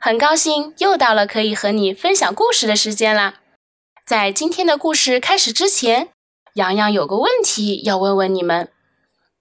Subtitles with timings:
[0.00, 3.34] 很高兴又到了可以和你分享故事的时间啦！
[4.06, 6.10] 在今天的故事开始之前，
[6.54, 8.70] 洋洋有个问题要问问你们：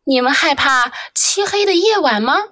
[0.05, 2.49] 你们害怕漆黑的夜晚吗？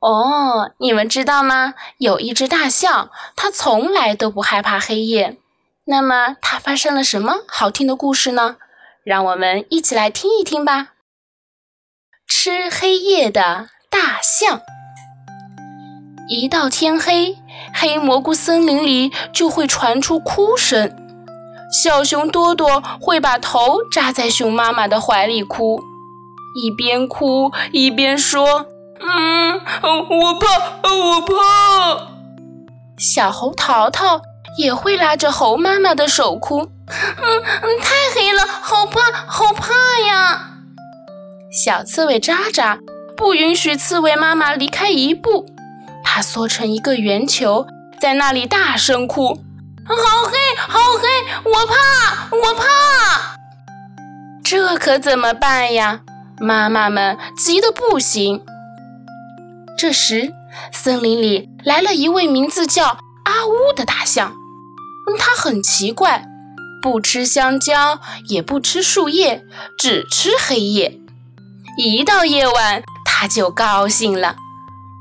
[0.00, 1.74] 哦，你们知道吗？
[1.98, 5.38] 有一只大象，它从来都不害怕黑夜。
[5.84, 8.58] 那么，它发生了什么好听的故事呢？
[9.04, 10.92] 让我们一起来听一听吧。
[12.26, 14.60] 吃黑夜的大象。
[16.34, 17.36] 一到天黑，
[17.74, 20.90] 黑蘑菇森林里就会传出哭声。
[21.84, 25.78] 小熊多多会把头扎在熊妈妈的怀里哭，
[26.56, 28.64] 一边哭一边说
[28.98, 31.34] ：“嗯，我怕，我怕。”
[32.96, 34.22] 小猴淘淘
[34.56, 37.28] 也会拉着猴妈妈的手哭：“嗯，
[37.82, 39.74] 太黑了，好怕，好怕
[40.08, 40.48] 呀！”
[41.52, 42.78] 小刺猬渣渣
[43.14, 45.51] 不允许刺猬妈妈离开一步。
[46.04, 47.66] 它缩成一个圆球，
[48.00, 49.42] 在那里大声哭
[49.86, 51.08] ：“好黑，好黑！
[51.50, 52.64] 我怕，我怕！”
[54.44, 56.00] 这可怎么办呀？
[56.40, 58.42] 妈妈们急得不行。
[59.78, 60.32] 这时，
[60.72, 64.34] 森林里来了一位名字叫阿乌的大象。
[65.18, 66.24] 它很奇怪，
[66.82, 69.44] 不吃香蕉，也不吃树叶，
[69.78, 70.98] 只吃黑夜。
[71.78, 74.36] 一到夜晚，它就高兴了。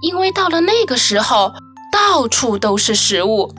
[0.01, 1.53] 因为到了那个时候，
[1.91, 3.53] 到处都是食物，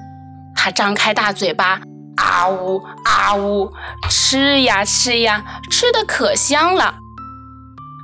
[0.57, 1.81] 它张开大嘴巴，
[2.17, 3.73] 啊呜啊呜，
[4.11, 6.97] 吃呀吃呀，吃的可香了。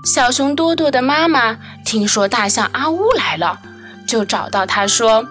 [0.04, 3.58] 小熊多多的妈妈听说大象阿呜来了，
[4.06, 5.26] 就找到他说：“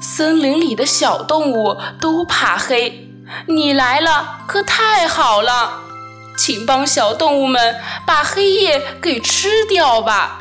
[0.00, 3.10] 森林里的小动物都怕黑，
[3.46, 5.80] 你来了可太好了，
[6.38, 7.76] 请帮小动物们
[8.06, 10.38] 把黑夜给吃掉吧。”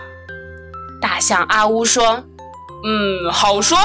[1.04, 2.24] 大象阿乌说
[2.88, 3.78] ：“嗯，好说，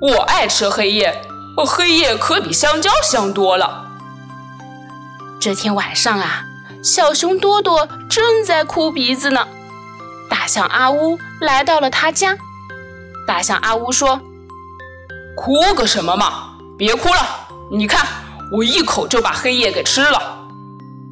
[0.00, 1.20] 我爱吃黑夜，
[1.58, 3.84] 黑夜可比香蕉香多了。”
[5.38, 6.44] 这天晚上啊，
[6.82, 9.46] 小熊多多正在哭鼻子呢。
[10.30, 12.38] 大象阿乌来到了他家。
[13.26, 14.22] 大象阿乌说
[15.36, 18.06] ：“哭个什么嘛，别哭了，你看
[18.50, 20.46] 我一口就把黑夜给吃了。”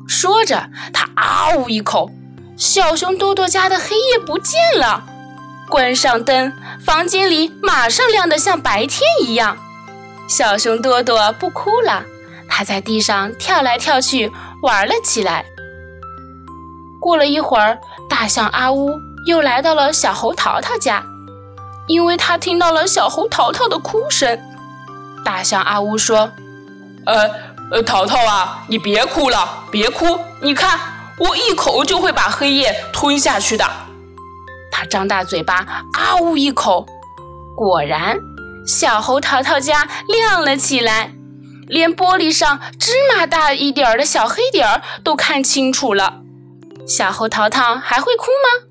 [0.09, 2.11] 说着，他啊呜一口，
[2.57, 5.09] 小熊多多家的黑夜不见了。
[5.73, 6.53] 关上灯，
[6.85, 9.57] 房间里马上亮得像白天一样。
[10.29, 12.05] 小熊多多不哭了，
[12.47, 15.47] 它在地上跳来跳去玩了起来。
[17.01, 18.91] 过了一会儿，大象阿乌
[19.25, 21.03] 又来到了小猴淘淘家，
[21.87, 24.39] 因为他听到了小猴淘淘的哭声。
[25.25, 26.31] 大象阿乌说
[27.07, 27.31] ：“呃
[27.71, 30.79] 呃，淘淘啊，你别哭了，别哭，你看
[31.17, 33.65] 我一口就会把黑夜吞下去的。”
[34.89, 35.55] 张大嘴巴，
[35.93, 36.87] 啊呜一口，
[37.57, 38.19] 果然，
[38.67, 41.13] 小猴淘淘家亮了起来，
[41.69, 46.21] 连玻璃上芝麻大一点儿的小黑点儿都看清楚了。
[46.87, 48.67] 小猴淘淘还会哭吗？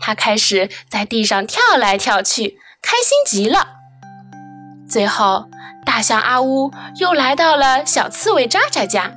[0.00, 3.66] 他开始在地上跳来跳去，开心极了。
[4.88, 5.46] 最后，
[5.84, 9.12] 大象阿呜又来到了小刺猬渣渣家，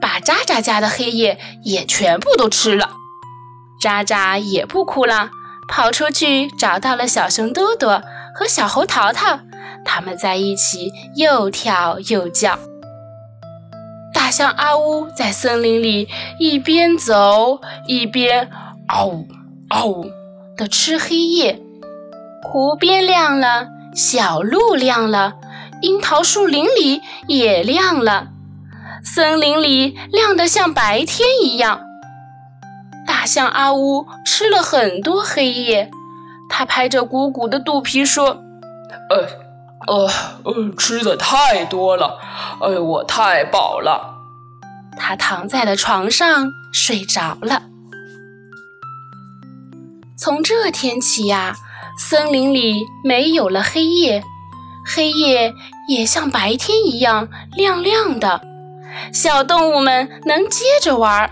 [0.00, 2.90] 把渣渣家的黑夜也全部都吃了。
[3.80, 5.30] 渣渣也不哭了，
[5.68, 8.02] 跑出去找到了小熊多多
[8.34, 9.40] 和小猴淘淘，
[9.84, 12.58] 他们在一起又跳又叫。
[14.12, 16.08] 大象阿呜在森林里
[16.40, 18.50] 一边走一边
[18.88, 19.28] 嗷呜
[19.70, 20.06] 嗷呜
[20.56, 21.60] 的吃黑夜。
[22.42, 25.34] 湖边亮了，小路亮了，
[25.82, 28.28] 樱桃树林里也亮了，
[29.04, 31.80] 森林里亮得像白天一样。
[33.20, 35.90] 大象阿乌吃了很多黑夜，
[36.48, 38.44] 他拍着鼓鼓的肚皮说
[39.10, 39.26] ：“呃，
[39.88, 40.08] 呃，
[40.44, 42.20] 呃，吃的太多了，
[42.60, 44.20] 哎，我太饱了。”
[44.96, 47.62] 他躺在了床上睡着了。
[50.16, 51.56] 从这天起呀，
[51.98, 54.22] 森林里没有了黑夜，
[54.86, 55.52] 黑夜
[55.88, 58.42] 也像白天一样亮亮的，
[59.12, 61.28] 小动物们能接着玩。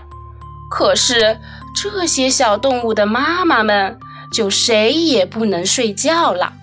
[0.69, 1.39] 可是。
[1.79, 3.99] 这些小动物的妈妈们
[4.31, 6.53] 就谁也不能睡觉了，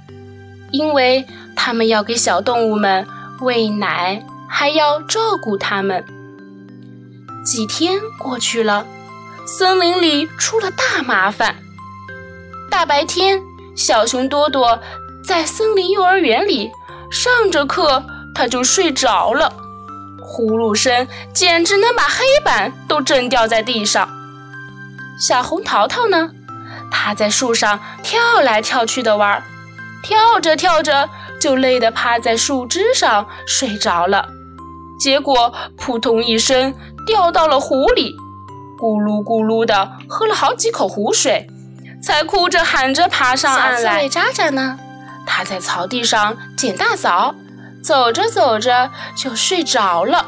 [0.73, 1.25] 因为
[1.55, 3.07] 他们要给小动物们
[3.41, 6.05] 喂奶，还要照顾它们。
[7.45, 8.85] 几天过去了，
[9.47, 11.55] 森林里出了大麻烦。
[12.69, 13.41] 大白天，
[13.77, 14.81] 小熊多多
[15.23, 16.73] 在森林幼儿园里
[17.09, 19.53] 上着课，他就睡着了，
[20.21, 24.09] 呼噜声简直能把黑板都震掉在地上。
[25.19, 26.31] 小红桃桃呢，
[26.91, 29.43] 它在树上跳来跳去的玩，
[30.03, 31.09] 跳着跳着
[31.41, 34.29] 就累得趴在树枝上睡着了，
[34.99, 36.75] 结果扑通一声
[37.07, 38.15] 掉到了湖里，
[38.79, 41.49] 咕噜咕噜的喝了好几口湖水。
[42.03, 43.83] 才哭着喊着爬上岸来。
[43.83, 44.79] 小刺猬渣渣呢？
[45.27, 47.35] 它在草地上捡大枣，
[47.83, 50.27] 走着走着就睡着了。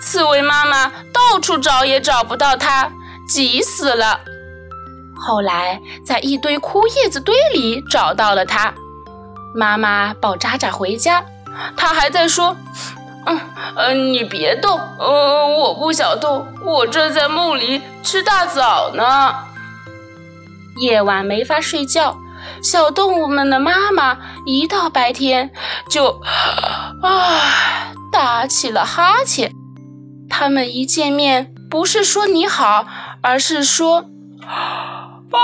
[0.00, 2.92] 刺猬妈妈到处找也找不到它，
[3.28, 4.20] 急死了。
[5.16, 8.74] 后来在一堆枯叶子堆里找到了它。
[9.54, 11.22] 妈妈抱渣渣回家，
[11.76, 12.56] 它还在说
[13.26, 13.38] ：“嗯
[13.76, 19.34] 嗯，你别动，嗯，我不想动，我正在梦里吃大枣呢。”
[20.80, 22.16] 夜晚没法睡觉，
[22.62, 24.16] 小动物们的妈妈
[24.46, 25.50] 一到白天
[25.86, 26.18] 就
[27.02, 29.52] 啊打起了哈欠。
[30.30, 32.86] 他们一见面不是说你好，
[33.22, 34.02] 而是说
[35.30, 35.38] 拜。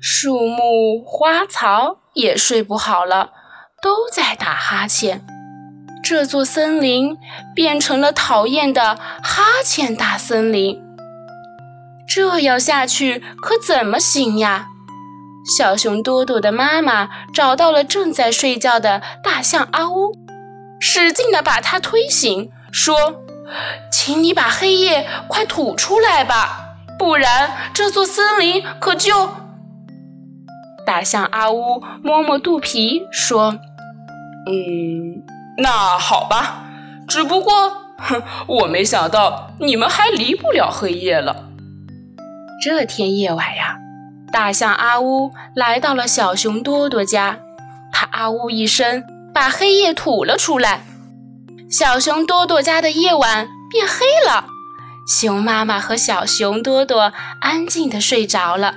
[0.00, 3.30] 树木花草也睡不好了，
[3.82, 5.24] 都在打哈欠。
[6.02, 7.16] 这座森林
[7.54, 10.82] 变成了讨厌的哈欠大森林。
[12.08, 14.66] 这样下去可怎么行呀？
[15.56, 20.12] 小熊多多的妈妈找到了正在睡觉的大象阿乌，
[20.80, 23.22] 使劲的把它推醒，说
[23.90, 29.30] ：“请你把黑夜快吐出来吧，不然这座森林可就……”
[30.86, 33.58] 大象阿乌摸摸肚皮说
[34.48, 35.22] ：“嗯，
[35.58, 36.64] 那好吧，
[37.06, 37.52] 只不过，
[37.98, 41.44] 哼，我没想到你们还离不了黑夜了。”
[42.62, 43.78] 这天夜晚呀，
[44.32, 47.38] 大象阿乌来到了小熊多多家，
[47.92, 50.82] 他啊呜一声，把黑夜吐了出来。
[51.70, 54.46] 小熊多多家的夜晚变黑了，
[55.06, 58.74] 熊妈妈和小熊多多安静地睡着了。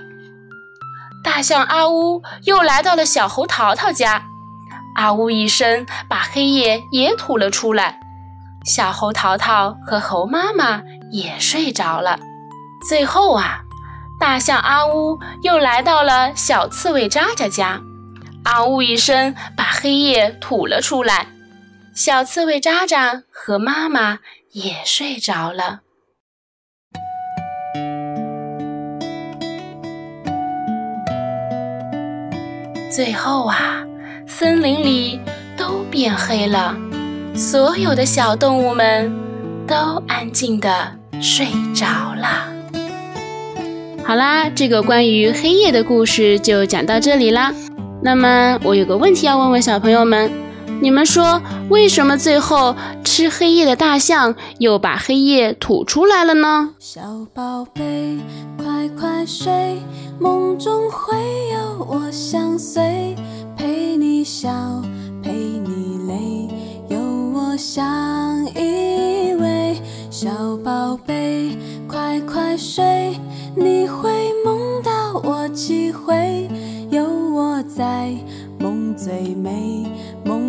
[1.23, 4.25] 大象阿呜又来到了小猴淘淘家，
[4.95, 7.99] 啊呜一声，把黑夜也吐了出来。
[8.63, 12.19] 小猴淘淘和猴妈妈也睡着了。
[12.87, 13.61] 最后啊。
[14.19, 17.81] 大象阿呜又来到了小刺猬渣渣家，
[18.43, 21.27] 啊呜一声，把黑夜吐了出来。
[21.95, 24.17] 小刺猬渣渣和妈妈
[24.53, 25.81] 也睡着了。
[32.89, 33.85] 最后啊，
[34.25, 35.19] 森林里
[35.55, 36.75] 都变黑了，
[37.35, 39.15] 所有的小动物们
[39.67, 41.85] 都安静的睡着
[42.15, 42.51] 了。
[44.03, 47.53] 好啦，这个关于黑夜的故事就讲到这里啦。
[48.01, 50.31] 那么我有个问题要问问小朋友们，
[50.81, 56.71] 你们说为什么最后吃黑夜的大象又把黑夜吐出来了呢？
[56.79, 57.01] 小
[57.33, 58.19] 宝贝，
[58.57, 59.81] 快快睡，
[60.19, 61.15] 梦中会
[61.53, 63.15] 有我相随，
[63.55, 64.49] 陪你笑，
[65.23, 66.49] 陪你泪，
[66.89, 69.75] 有我相依偎。
[70.09, 70.29] 小
[70.63, 73.17] 宝贝，快快睡。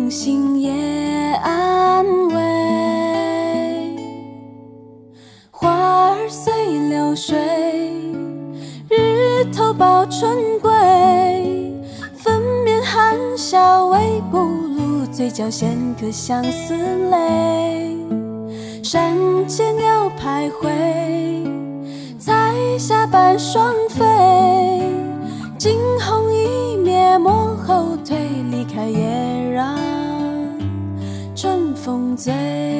[0.05, 0.69] 梦醒也
[1.41, 2.35] 安慰。
[5.49, 6.53] 花儿随
[6.89, 7.35] 流水，
[8.87, 10.71] 日头抱春归。
[12.15, 16.75] 粉面含笑微不露，嘴角衔颗相思
[17.09, 17.97] 泪。
[18.83, 20.69] 山间鸟徘徊。
[22.19, 24.05] 彩霞伴双飞，
[25.57, 26.24] 惊鸿
[32.15, 32.74] 醉。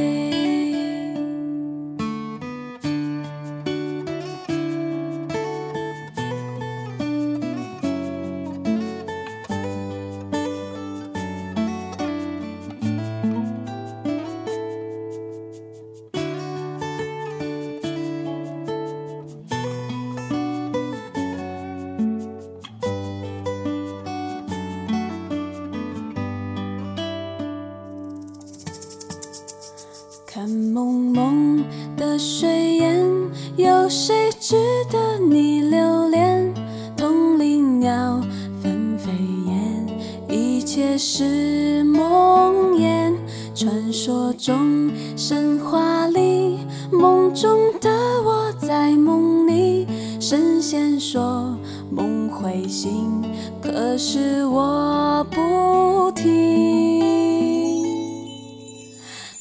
[41.07, 43.13] 是梦魇，
[43.53, 46.57] 传说中、神话里，
[46.91, 47.91] 梦中的
[48.23, 49.85] 我在梦里，
[50.19, 51.55] 神仙说
[51.91, 53.21] 梦会醒，
[53.61, 57.83] 可是我不听。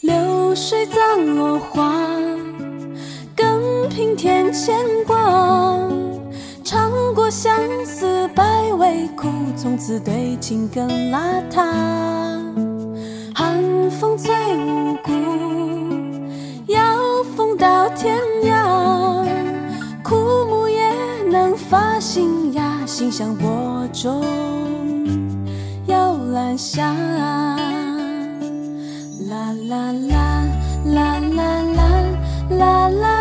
[0.02, 1.99] 流水葬落花，
[3.35, 5.16] 更平添牵挂。
[6.62, 8.28] 尝过相思
[8.76, 11.62] 百味苦，从此对情更邋遢。
[13.32, 15.12] 寒风最无辜，
[16.66, 19.24] 要风到天涯。
[20.02, 20.16] 枯
[20.46, 20.92] 木也
[21.30, 23.48] 能发新芽，心像播
[23.92, 24.24] 种
[25.86, 26.92] 摇篮下。
[29.28, 30.44] 啦啦啦
[30.84, 31.92] 啦啦啦
[32.50, 33.13] 啦啦。